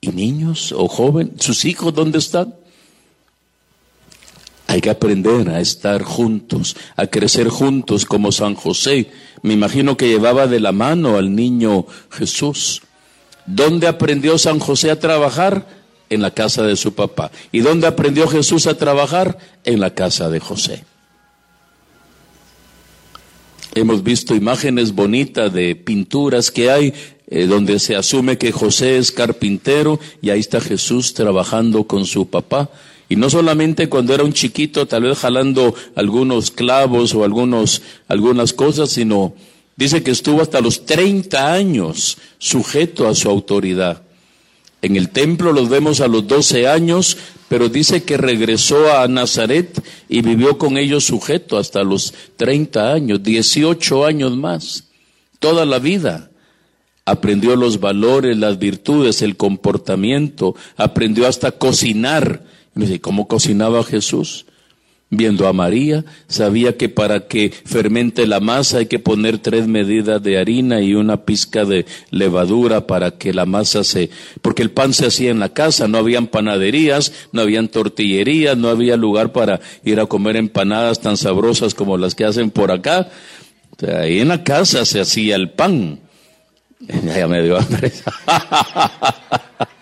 y 0.00 0.08
niños 0.08 0.72
o 0.72 0.86
jóvenes. 0.86 1.34
¿Sus 1.38 1.64
hijos 1.64 1.94
dónde 1.94 2.18
están? 2.18 2.54
Hay 4.70 4.80
que 4.80 4.90
aprender 4.90 5.48
a 5.48 5.60
estar 5.60 6.04
juntos, 6.04 6.76
a 6.94 7.08
crecer 7.08 7.48
juntos 7.48 8.04
como 8.04 8.30
San 8.30 8.54
José. 8.54 9.10
Me 9.42 9.54
imagino 9.54 9.96
que 9.96 10.06
llevaba 10.06 10.46
de 10.46 10.60
la 10.60 10.70
mano 10.70 11.16
al 11.16 11.34
niño 11.34 11.86
Jesús. 12.08 12.80
¿Dónde 13.46 13.88
aprendió 13.88 14.38
San 14.38 14.60
José 14.60 14.92
a 14.92 15.00
trabajar? 15.00 15.66
En 16.08 16.22
la 16.22 16.30
casa 16.30 16.62
de 16.62 16.76
su 16.76 16.94
papá. 16.94 17.32
¿Y 17.50 17.62
dónde 17.62 17.88
aprendió 17.88 18.28
Jesús 18.28 18.68
a 18.68 18.78
trabajar? 18.78 19.38
En 19.64 19.80
la 19.80 19.92
casa 19.92 20.30
de 20.30 20.38
José. 20.38 20.84
Hemos 23.74 24.04
visto 24.04 24.36
imágenes 24.36 24.94
bonitas 24.94 25.52
de 25.52 25.74
pinturas 25.74 26.52
que 26.52 26.70
hay 26.70 26.94
eh, 27.26 27.46
donde 27.46 27.80
se 27.80 27.96
asume 27.96 28.38
que 28.38 28.52
José 28.52 28.98
es 28.98 29.10
carpintero 29.10 29.98
y 30.22 30.30
ahí 30.30 30.38
está 30.38 30.60
Jesús 30.60 31.12
trabajando 31.12 31.88
con 31.88 32.06
su 32.06 32.30
papá 32.30 32.70
y 33.10 33.16
no 33.16 33.28
solamente 33.28 33.90
cuando 33.90 34.14
era 34.14 34.24
un 34.24 34.32
chiquito, 34.32 34.86
tal 34.86 35.02
vez 35.02 35.18
jalando 35.18 35.74
algunos 35.94 36.50
clavos 36.50 37.14
o 37.14 37.24
algunos, 37.24 37.82
algunas 38.08 38.54
cosas, 38.54 38.88
sino 38.88 39.34
Dice 39.80 40.02
que 40.02 40.10
estuvo 40.10 40.42
hasta 40.42 40.60
los 40.60 40.84
30 40.84 41.54
años 41.54 42.18
sujeto 42.36 43.08
a 43.08 43.14
su 43.14 43.30
autoridad. 43.30 44.02
En 44.82 44.94
el 44.94 45.08
templo 45.08 45.54
los 45.54 45.70
vemos 45.70 46.02
a 46.02 46.06
los 46.06 46.28
12 46.28 46.68
años, 46.68 47.16
pero 47.48 47.70
dice 47.70 48.02
que 48.02 48.18
regresó 48.18 48.92
a 48.92 49.08
Nazaret 49.08 49.82
y 50.06 50.20
vivió 50.20 50.58
con 50.58 50.76
ellos 50.76 51.04
sujeto 51.04 51.56
hasta 51.56 51.82
los 51.82 52.12
30 52.36 52.92
años, 52.92 53.22
18 53.22 54.04
años 54.04 54.36
más, 54.36 54.84
toda 55.38 55.64
la 55.64 55.78
vida. 55.78 56.30
Aprendió 57.06 57.56
los 57.56 57.80
valores, 57.80 58.36
las 58.36 58.58
virtudes, 58.58 59.22
el 59.22 59.38
comportamiento, 59.38 60.54
aprendió 60.76 61.26
hasta 61.26 61.52
cocinar. 61.52 62.44
¿Cómo 63.00 63.28
cocinaba 63.28 63.84
Jesús? 63.84 64.46
Viendo 65.12 65.48
a 65.48 65.52
María, 65.52 66.04
sabía 66.28 66.76
que 66.76 66.88
para 66.88 67.26
que 67.26 67.50
fermente 67.50 68.28
la 68.28 68.38
masa 68.38 68.78
hay 68.78 68.86
que 68.86 69.00
poner 69.00 69.38
tres 69.38 69.66
medidas 69.66 70.22
de 70.22 70.38
harina 70.38 70.82
y 70.82 70.94
una 70.94 71.24
pizca 71.24 71.64
de 71.64 71.84
levadura 72.10 72.86
para 72.86 73.10
que 73.18 73.32
la 73.32 73.44
masa 73.44 73.82
se... 73.82 74.10
Porque 74.40 74.62
el 74.62 74.70
pan 74.70 74.94
se 74.94 75.06
hacía 75.06 75.32
en 75.32 75.40
la 75.40 75.48
casa, 75.48 75.88
no 75.88 75.98
habían 75.98 76.28
panaderías, 76.28 77.12
no 77.32 77.40
habían 77.40 77.66
tortillerías, 77.66 78.56
no 78.56 78.68
había 78.68 78.96
lugar 78.96 79.32
para 79.32 79.60
ir 79.84 79.98
a 79.98 80.06
comer 80.06 80.36
empanadas 80.36 81.00
tan 81.00 81.16
sabrosas 81.16 81.74
como 81.74 81.98
las 81.98 82.14
que 82.14 82.24
hacen 82.24 82.52
por 82.52 82.70
acá. 82.70 83.08
ahí 84.00 84.20
en 84.20 84.28
la 84.28 84.44
casa 84.44 84.84
se 84.84 85.00
hacía 85.00 85.34
el 85.34 85.50
pan. 85.50 85.98
Ya 87.16 87.26
me 87.26 87.42
dio 87.42 87.58
hambre. 87.58 87.92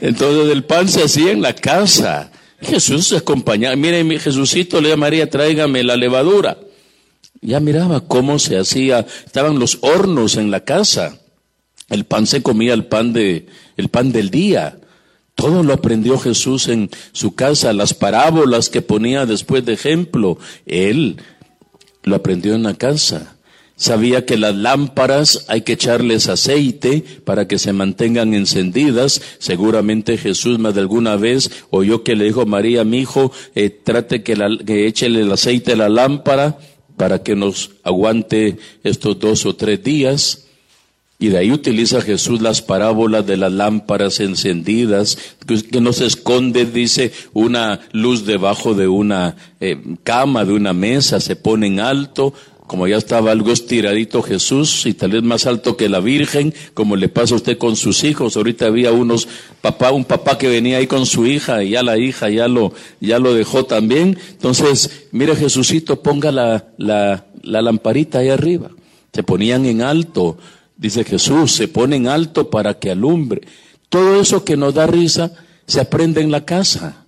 Entonces 0.00 0.52
el 0.52 0.64
pan 0.64 0.88
se 0.88 1.02
hacía 1.04 1.32
en 1.32 1.42
la 1.42 1.54
casa. 1.54 2.30
Jesús 2.60 3.08
se 3.08 3.16
acompañaba. 3.16 3.76
Mire, 3.76 4.04
mi 4.04 4.18
Jesucito 4.18 4.80
le 4.80 4.92
a 4.92 4.96
María, 4.96 5.30
tráigame 5.30 5.82
la 5.82 5.96
levadura. 5.96 6.58
Ya 7.40 7.60
miraba 7.60 8.00
cómo 8.00 8.38
se 8.38 8.58
hacía. 8.58 9.06
Estaban 9.24 9.58
los 9.58 9.78
hornos 9.82 10.36
en 10.36 10.50
la 10.50 10.64
casa. 10.64 11.18
El 11.88 12.04
pan 12.04 12.26
se 12.26 12.42
comía 12.42 12.74
el 12.74 12.86
pan 12.86 13.12
de, 13.12 13.46
el 13.76 13.88
pan 13.88 14.12
del 14.12 14.30
día. 14.30 14.78
Todo 15.34 15.62
lo 15.62 15.72
aprendió 15.72 16.18
Jesús 16.18 16.68
en 16.68 16.90
su 17.12 17.34
casa, 17.34 17.72
las 17.72 17.94
parábolas 17.94 18.68
que 18.68 18.82
ponía 18.82 19.24
después 19.24 19.64
de 19.64 19.74
ejemplo. 19.74 20.38
Él 20.66 21.16
lo 22.02 22.16
aprendió 22.16 22.54
en 22.54 22.64
la 22.64 22.74
casa. 22.74 23.37
Sabía 23.78 24.26
que 24.26 24.36
las 24.36 24.56
lámparas 24.56 25.44
hay 25.46 25.60
que 25.60 25.74
echarles 25.74 26.28
aceite 26.28 27.04
para 27.24 27.46
que 27.46 27.60
se 27.60 27.72
mantengan 27.72 28.34
encendidas. 28.34 29.22
Seguramente 29.38 30.18
Jesús 30.18 30.58
más 30.58 30.74
de 30.74 30.80
alguna 30.80 31.14
vez 31.14 31.48
oyó 31.70 32.02
que 32.02 32.16
le 32.16 32.24
dijo 32.24 32.44
María, 32.44 32.82
mi 32.82 32.98
hijo, 32.98 33.30
eh, 33.54 33.70
trate 33.70 34.24
que, 34.24 34.34
la, 34.34 34.48
que 34.66 34.88
el 34.88 35.30
aceite 35.30 35.74
a 35.74 35.76
la 35.76 35.88
lámpara 35.88 36.58
para 36.96 37.22
que 37.22 37.36
nos 37.36 37.70
aguante 37.84 38.58
estos 38.82 39.20
dos 39.20 39.46
o 39.46 39.54
tres 39.54 39.84
días. 39.84 40.46
Y 41.20 41.28
de 41.28 41.38
ahí 41.38 41.52
utiliza 41.52 42.00
Jesús 42.00 42.42
las 42.42 42.62
parábolas 42.62 43.26
de 43.28 43.36
las 43.36 43.52
lámparas 43.52 44.18
encendidas, 44.18 45.18
que 45.46 45.80
no 45.80 45.92
se 45.92 46.06
esconde, 46.06 46.64
dice, 46.64 47.12
una 47.32 47.80
luz 47.92 48.26
debajo 48.26 48.74
de 48.74 48.88
una 48.88 49.36
eh, 49.60 49.80
cama, 50.02 50.44
de 50.44 50.52
una 50.52 50.72
mesa, 50.72 51.20
se 51.20 51.36
pone 51.36 51.68
en 51.68 51.80
alto, 51.80 52.34
como 52.68 52.86
ya 52.86 52.98
estaba 52.98 53.32
algo 53.32 53.50
estiradito 53.50 54.22
Jesús 54.22 54.84
y 54.84 54.92
tal 54.92 55.12
vez 55.12 55.22
más 55.22 55.46
alto 55.46 55.76
que 55.76 55.88
la 55.88 56.00
Virgen, 56.00 56.54
como 56.74 56.96
le 56.96 57.08
pasa 57.08 57.34
a 57.34 57.38
usted 57.38 57.56
con 57.56 57.76
sus 57.76 58.04
hijos. 58.04 58.36
Ahorita 58.36 58.66
había 58.66 58.92
unos 58.92 59.26
papá, 59.62 59.90
un 59.90 60.04
papá 60.04 60.36
que 60.36 60.48
venía 60.48 60.76
ahí 60.76 60.86
con 60.86 61.06
su 61.06 61.26
hija 61.26 61.64
y 61.64 61.70
ya 61.70 61.82
la 61.82 61.98
hija 61.98 62.28
ya 62.28 62.46
lo, 62.46 62.72
ya 63.00 63.18
lo 63.18 63.32
dejó 63.32 63.64
también. 63.64 64.18
Entonces, 64.32 65.08
mire 65.12 65.34
Jesucito, 65.34 66.02
ponga 66.02 66.30
la, 66.30 66.68
la, 66.76 67.24
la 67.42 67.62
lamparita 67.62 68.18
ahí 68.18 68.28
arriba. 68.28 68.70
Se 69.14 69.22
ponían 69.22 69.64
en 69.64 69.80
alto, 69.80 70.36
dice 70.76 71.04
Jesús, 71.04 71.52
se 71.52 71.68
pone 71.68 71.96
en 71.96 72.06
alto 72.06 72.50
para 72.50 72.78
que 72.78 72.90
alumbre. 72.90 73.40
Todo 73.88 74.20
eso 74.20 74.44
que 74.44 74.58
nos 74.58 74.74
da 74.74 74.86
risa 74.86 75.32
se 75.66 75.80
aprende 75.80 76.20
en 76.20 76.30
la 76.30 76.44
casa. 76.44 77.06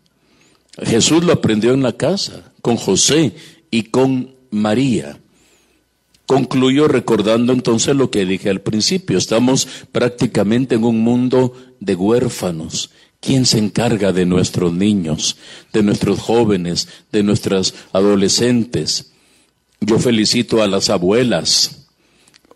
Jesús 0.82 1.22
lo 1.22 1.34
aprendió 1.34 1.74
en 1.74 1.82
la 1.82 1.92
casa, 1.92 2.50
con 2.62 2.76
José 2.76 3.34
y 3.70 3.84
con 3.84 4.34
María. 4.50 5.19
Concluyo 6.30 6.86
recordando 6.86 7.52
entonces 7.52 7.96
lo 7.96 8.12
que 8.12 8.24
dije 8.24 8.50
al 8.50 8.60
principio. 8.60 9.18
Estamos 9.18 9.66
prácticamente 9.90 10.76
en 10.76 10.84
un 10.84 11.00
mundo 11.00 11.56
de 11.80 11.96
huérfanos. 11.96 12.90
¿Quién 13.18 13.44
se 13.44 13.58
encarga 13.58 14.12
de 14.12 14.26
nuestros 14.26 14.72
niños, 14.72 15.38
de 15.72 15.82
nuestros 15.82 16.20
jóvenes, 16.20 16.86
de 17.10 17.24
nuestras 17.24 17.74
adolescentes? 17.92 19.10
Yo 19.80 19.98
felicito 19.98 20.62
a 20.62 20.68
las 20.68 20.88
abuelas. 20.88 21.88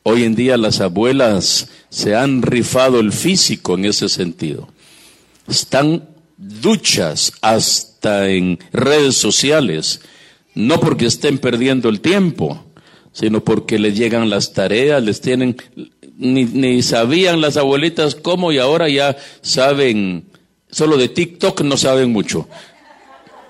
Hoy 0.05 0.23
en 0.23 0.37
día 0.37 0.57
las 0.57 0.81
abuelas 0.81 1.69
se 1.89 2.15
han 2.15 2.43
rifado 2.43 3.01
el 3.01 3.11
físico 3.11 3.75
en 3.75 3.87
ese 3.87 4.09
sentido. 4.09 4.69
Están 5.49 6.11
duchas 6.37 7.33
hasta 7.41 8.31
en 8.31 8.61
redes 8.73 9.17
sociales, 9.17 10.01
no 10.55 10.79
porque 10.79 11.07
estén 11.07 11.39
perdiendo 11.39 11.89
el 11.89 12.01
tiempo, 12.01 12.63
sino 13.14 13.42
porque 13.42 13.79
les 13.79 13.96
llegan 13.96 14.29
las 14.29 14.53
tareas, 14.53 15.03
les 15.03 15.20
tienen, 15.20 15.57
ni, 16.18 16.44
ni 16.44 16.83
sabían 16.83 17.40
las 17.40 17.57
abuelitas 17.57 18.16
cómo 18.16 18.53
y 18.53 18.59
ahora 18.59 18.88
ya 18.88 19.16
saben, 19.40 20.24
solo 20.68 20.98
de 20.98 21.09
TikTok 21.09 21.62
no 21.62 21.77
saben 21.77 22.12
mucho. 22.12 22.48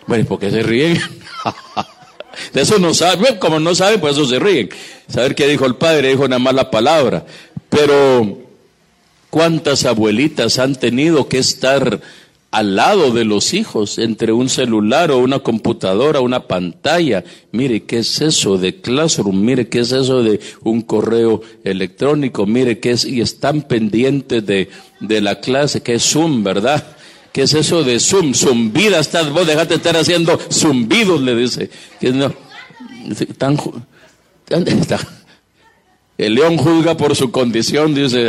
Bueno, 0.07 0.27
porque 0.29 0.51
se 0.51 0.63
ríen. 0.63 1.01
De 2.53 2.63
eso 2.63 2.79
no 2.79 2.93
saben, 2.93 3.37
como 3.39 3.59
no 3.59 3.75
saben, 3.75 4.01
pues 4.01 4.15
eso 4.15 4.27
se 4.27 4.39
ríen. 4.39 4.69
Saber 5.09 5.35
qué 5.35 5.47
dijo 5.47 5.67
el 5.67 5.77
padre, 5.77 6.09
dijo 6.09 6.25
una 6.25 6.39
mala 6.39 6.71
palabra. 6.71 7.25
Pero, 7.69 8.39
¿cuántas 9.31 9.85
abuelitas 9.85 10.59
han 10.59 10.75
tenido 10.75 11.29
que 11.29 11.39
estar 11.39 12.01
al 12.55 12.77
lado 12.77 13.11
de 13.11 13.25
los 13.25 13.53
hijos, 13.53 13.99
entre 13.99 14.33
un 14.33 14.49
celular 14.49 15.11
o 15.11 15.19
una 15.19 15.41
computadora, 15.41 16.21
una 16.21 16.47
pantalla. 16.47 17.25
Mire, 17.51 17.83
¿qué 17.83 17.99
es 17.99 18.21
eso 18.21 18.59
de 18.59 18.81
Classroom? 18.81 19.45
Mire, 19.45 19.69
¿qué 19.69 19.81
es 19.81 19.91
eso 19.91 20.23
de 20.23 20.39
un 20.63 20.83
correo 20.83 21.41
electrónico? 21.65 22.47
Mire, 22.47 22.79
¿qué 22.79 22.93
es? 22.93 23.07
Y 23.07 23.21
están 23.21 23.63
pendientes 23.63 24.47
de, 24.47 24.69
de 25.01 25.21
la 25.21 25.41
clase, 25.41 25.83
que 25.83 25.95
es 25.95 26.05
Zoom, 26.05 26.45
¿verdad? 26.45 26.97
¿Qué 27.33 27.43
es 27.43 27.55
eso 27.55 27.83
de 27.83 27.99
Zoom? 27.99 28.35
Zumbida 28.35 29.01
estás, 29.01 29.31
vos 29.31 29.49
dejate 29.49 29.71
de 29.71 29.75
estar 29.79 29.97
haciendo 29.97 30.39
zumbidos, 30.49 31.21
le 31.23 31.35
dice. 31.35 31.69
Que 31.99 32.13
no, 32.13 32.33
tan, 33.37 33.59
tan, 34.47 34.65
el 36.17 36.35
león 36.35 36.57
juzga 36.57 36.97
por 36.97 37.17
su 37.17 37.31
condición, 37.31 37.95
dice. 37.95 38.29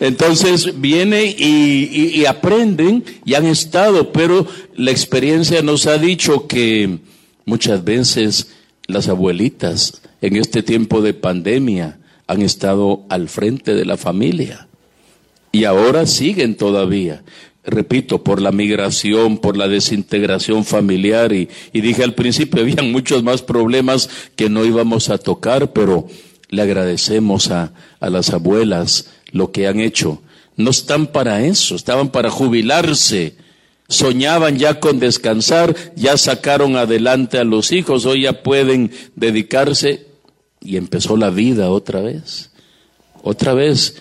Entonces 0.00 0.80
viene 0.80 1.24
y, 1.24 2.24
aprenden 2.26 3.04
y 3.24 3.34
han 3.34 3.46
estado, 3.46 4.12
pero 4.12 4.46
la 4.76 4.90
experiencia 4.90 5.62
nos 5.62 5.86
ha 5.86 5.98
dicho 5.98 6.46
que 6.46 6.98
muchas 7.44 7.84
veces 7.84 8.48
las 8.86 9.08
abuelitas 9.08 10.02
en 10.20 10.36
este 10.36 10.62
tiempo 10.62 11.00
de 11.00 11.14
pandemia 11.14 11.98
han 12.26 12.42
estado 12.42 13.04
al 13.08 13.28
frente 13.28 13.74
de 13.74 13.84
la 13.84 13.96
familia 13.96 14.68
y 15.52 15.64
ahora 15.64 16.06
siguen 16.06 16.56
todavía 16.56 17.22
repito, 17.64 18.22
por 18.22 18.40
la 18.40 18.52
migración, 18.52 19.38
por 19.38 19.56
la 19.56 19.68
desintegración 19.68 20.64
familiar 20.64 21.32
y, 21.32 21.48
dije 21.72 22.04
al 22.04 22.14
principio, 22.14 22.62
habían 22.62 22.92
muchos 22.92 23.22
más 23.22 23.42
problemas 23.42 24.08
que 24.36 24.50
no 24.50 24.64
íbamos 24.64 25.08
a 25.10 25.18
tocar, 25.18 25.72
pero 25.72 26.06
le 26.50 26.62
agradecemos 26.62 27.50
a, 27.50 27.72
a 28.00 28.10
las 28.10 28.30
abuelas 28.30 29.10
lo 29.32 29.50
que 29.50 29.66
han 29.66 29.80
hecho. 29.80 30.22
No 30.56 30.70
están 30.70 31.08
para 31.08 31.44
eso, 31.44 31.74
estaban 31.74 32.10
para 32.10 32.30
jubilarse. 32.30 33.36
Soñaban 33.88 34.56
ya 34.58 34.80
con 34.80 34.98
descansar, 34.98 35.74
ya 35.94 36.16
sacaron 36.16 36.76
adelante 36.76 37.38
a 37.38 37.44
los 37.44 37.70
hijos, 37.70 38.06
hoy 38.06 38.22
ya 38.22 38.42
pueden 38.42 38.90
dedicarse 39.14 40.06
y 40.60 40.76
empezó 40.76 41.16
la 41.16 41.30
vida 41.30 41.70
otra 41.70 42.00
vez. 42.00 42.50
Otra 43.22 43.52
vez, 43.52 43.96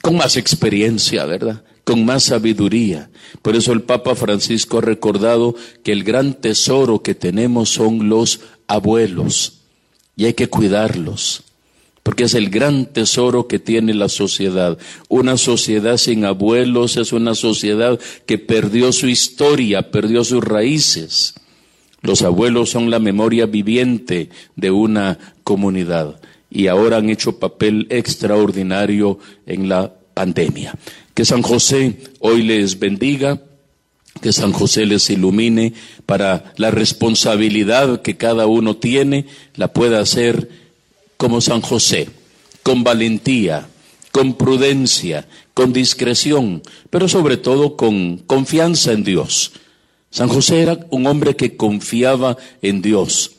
con 0.00 0.16
más 0.16 0.36
experiencia, 0.36 1.24
¿verdad? 1.24 1.62
Con 1.84 2.04
más 2.04 2.24
sabiduría. 2.24 3.10
Por 3.42 3.56
eso 3.56 3.72
el 3.72 3.82
Papa 3.82 4.14
Francisco 4.14 4.78
ha 4.78 4.82
recordado 4.82 5.54
que 5.82 5.92
el 5.92 6.04
gran 6.04 6.34
tesoro 6.34 7.02
que 7.02 7.14
tenemos 7.14 7.70
son 7.70 8.08
los 8.08 8.40
abuelos 8.66 9.60
y 10.16 10.26
hay 10.26 10.34
que 10.34 10.48
cuidarlos, 10.48 11.42
porque 12.02 12.24
es 12.24 12.34
el 12.34 12.50
gran 12.50 12.86
tesoro 12.86 13.48
que 13.48 13.58
tiene 13.58 13.94
la 13.94 14.08
sociedad. 14.08 14.78
Una 15.08 15.36
sociedad 15.36 15.96
sin 15.96 16.24
abuelos 16.24 16.96
es 16.96 17.12
una 17.12 17.34
sociedad 17.34 17.98
que 18.26 18.38
perdió 18.38 18.92
su 18.92 19.08
historia, 19.08 19.90
perdió 19.90 20.24
sus 20.24 20.44
raíces. 20.44 21.34
Los 22.02 22.22
abuelos 22.22 22.70
son 22.70 22.90
la 22.90 22.98
memoria 22.98 23.46
viviente 23.46 24.30
de 24.56 24.70
una 24.70 25.18
comunidad 25.44 26.20
y 26.50 26.66
ahora 26.66 26.96
han 26.96 27.08
hecho 27.08 27.38
papel 27.38 27.86
extraordinario 27.90 29.18
en 29.46 29.68
la 29.68 29.92
pandemia. 30.14 30.74
Que 31.20 31.26
San 31.26 31.42
José 31.42 31.98
hoy 32.20 32.42
les 32.42 32.78
bendiga 32.78 33.42
que 34.22 34.32
San 34.32 34.52
José 34.52 34.86
les 34.86 35.10
ilumine 35.10 35.74
para 36.06 36.54
la 36.56 36.70
responsabilidad 36.70 38.00
que 38.00 38.16
cada 38.16 38.46
uno 38.46 38.78
tiene, 38.78 39.26
la 39.54 39.70
pueda 39.70 40.00
hacer 40.00 40.48
como 41.18 41.42
San 41.42 41.60
José, 41.60 42.08
con 42.62 42.84
valentía, 42.84 43.68
con 44.12 44.32
prudencia, 44.32 45.28
con 45.52 45.74
discreción, 45.74 46.62
pero 46.88 47.06
sobre 47.06 47.36
todo 47.36 47.76
con 47.76 48.16
confianza 48.16 48.92
en 48.92 49.04
Dios. 49.04 49.52
San 50.08 50.30
José 50.30 50.62
era 50.62 50.86
un 50.88 51.06
hombre 51.06 51.36
que 51.36 51.54
confiaba 51.54 52.38
en 52.62 52.80
Dios. 52.80 53.32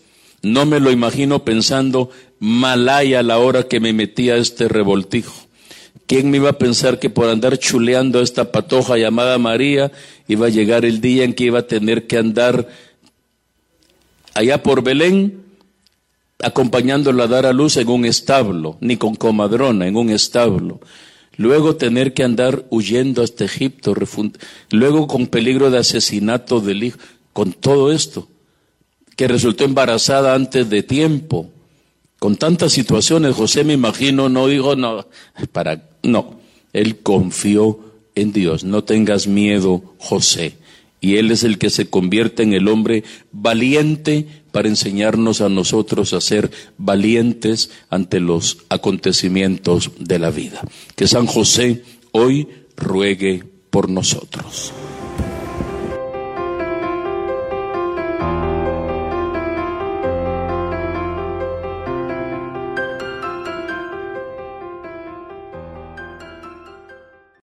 No 0.44 0.68
me 0.68 0.80
lo 0.80 0.92
imagino 0.92 1.44
pensando, 1.44 2.12
malaya 2.38 3.22
a 3.22 3.24
la 3.24 3.40
hora 3.40 3.68
que 3.68 3.80
me 3.80 3.92
metía 3.92 4.36
este 4.36 4.68
revoltijo. 4.68 5.48
¿Quién 6.12 6.30
me 6.30 6.36
iba 6.36 6.50
a 6.50 6.58
pensar 6.58 7.00
que 7.00 7.10
por 7.10 7.30
andar 7.30 7.58
chuleando 7.58 8.20
a 8.20 8.22
esta 8.22 8.52
patoja 8.52 8.98
llamada 8.98 9.38
María 9.38 9.94
iba 10.28 10.48
a 10.48 10.50
llegar 10.50 10.84
el 10.84 11.00
día 11.00 11.24
en 11.24 11.34
que 11.34 11.46
iba 11.46 11.60
a 11.60 11.68
tener 11.68 12.06
que 12.06 12.18
andar 12.18 12.68
allá 14.34 14.62
por 14.62 14.84
Belén 14.84 15.42
acompañándola 16.44 17.24
a 17.24 17.28
dar 17.28 17.46
a 17.46 17.54
luz 17.54 17.78
en 17.78 17.88
un 17.88 18.04
establo, 18.04 18.78
ni 18.82 18.98
con 18.98 19.16
comadrona, 19.16 19.88
en 19.88 19.96
un 19.96 20.10
establo? 20.10 20.82
Luego 21.38 21.78
tener 21.78 22.14
que 22.14 22.26
andar 22.26 22.66
huyendo 22.70 23.24
hasta 23.24 23.46
Egipto, 23.46 23.96
luego 24.70 25.08
con 25.08 25.28
peligro 25.28 25.72
de 25.72 25.78
asesinato 25.78 26.60
del 26.60 26.84
hijo, 26.84 26.98
con 27.32 27.54
todo 27.54 27.90
esto, 27.90 28.28
que 29.16 29.30
resultó 29.30 29.64
embarazada 29.64 30.36
antes 30.36 30.70
de 30.70 30.84
tiempo 30.84 31.50
con 32.20 32.36
tantas 32.36 32.74
situaciones, 32.74 33.34
José 33.34 33.64
me 33.64 33.74
imagino 33.74 34.30
no 34.30 34.46
dijo 34.46 34.76
no, 34.76 35.08
para 35.54 35.91
no, 36.04 36.40
él 36.74 36.98
confió 37.00 37.80
en 38.16 38.34
Dios. 38.34 38.64
No 38.64 38.84
tengas 38.84 39.28
miedo, 39.28 39.84
José. 39.98 40.54
Y 41.00 41.18
él 41.18 41.32
es 41.32 41.44
el 41.44 41.58
que 41.58 41.70
se 41.70 41.90
convierte 41.90 42.44
en 42.44 42.54
el 42.54 42.68
hombre 42.68 43.04
valiente 43.32 44.28
para 44.52 44.68
enseñarnos 44.68 45.42
a 45.42 45.50
nosotros 45.50 46.14
a 46.14 46.22
ser 46.22 46.52
valientes 46.78 47.72
ante 47.90 48.20
los 48.20 48.60
acontecimientos 48.70 49.92
de 50.00 50.20
la 50.20 50.30
vida. 50.30 50.62
Que 50.96 51.08
San 51.08 51.26
José 51.26 51.84
hoy 52.12 52.48
ruegue 52.76 53.44
por 53.72 53.90
nosotros. 53.90 54.74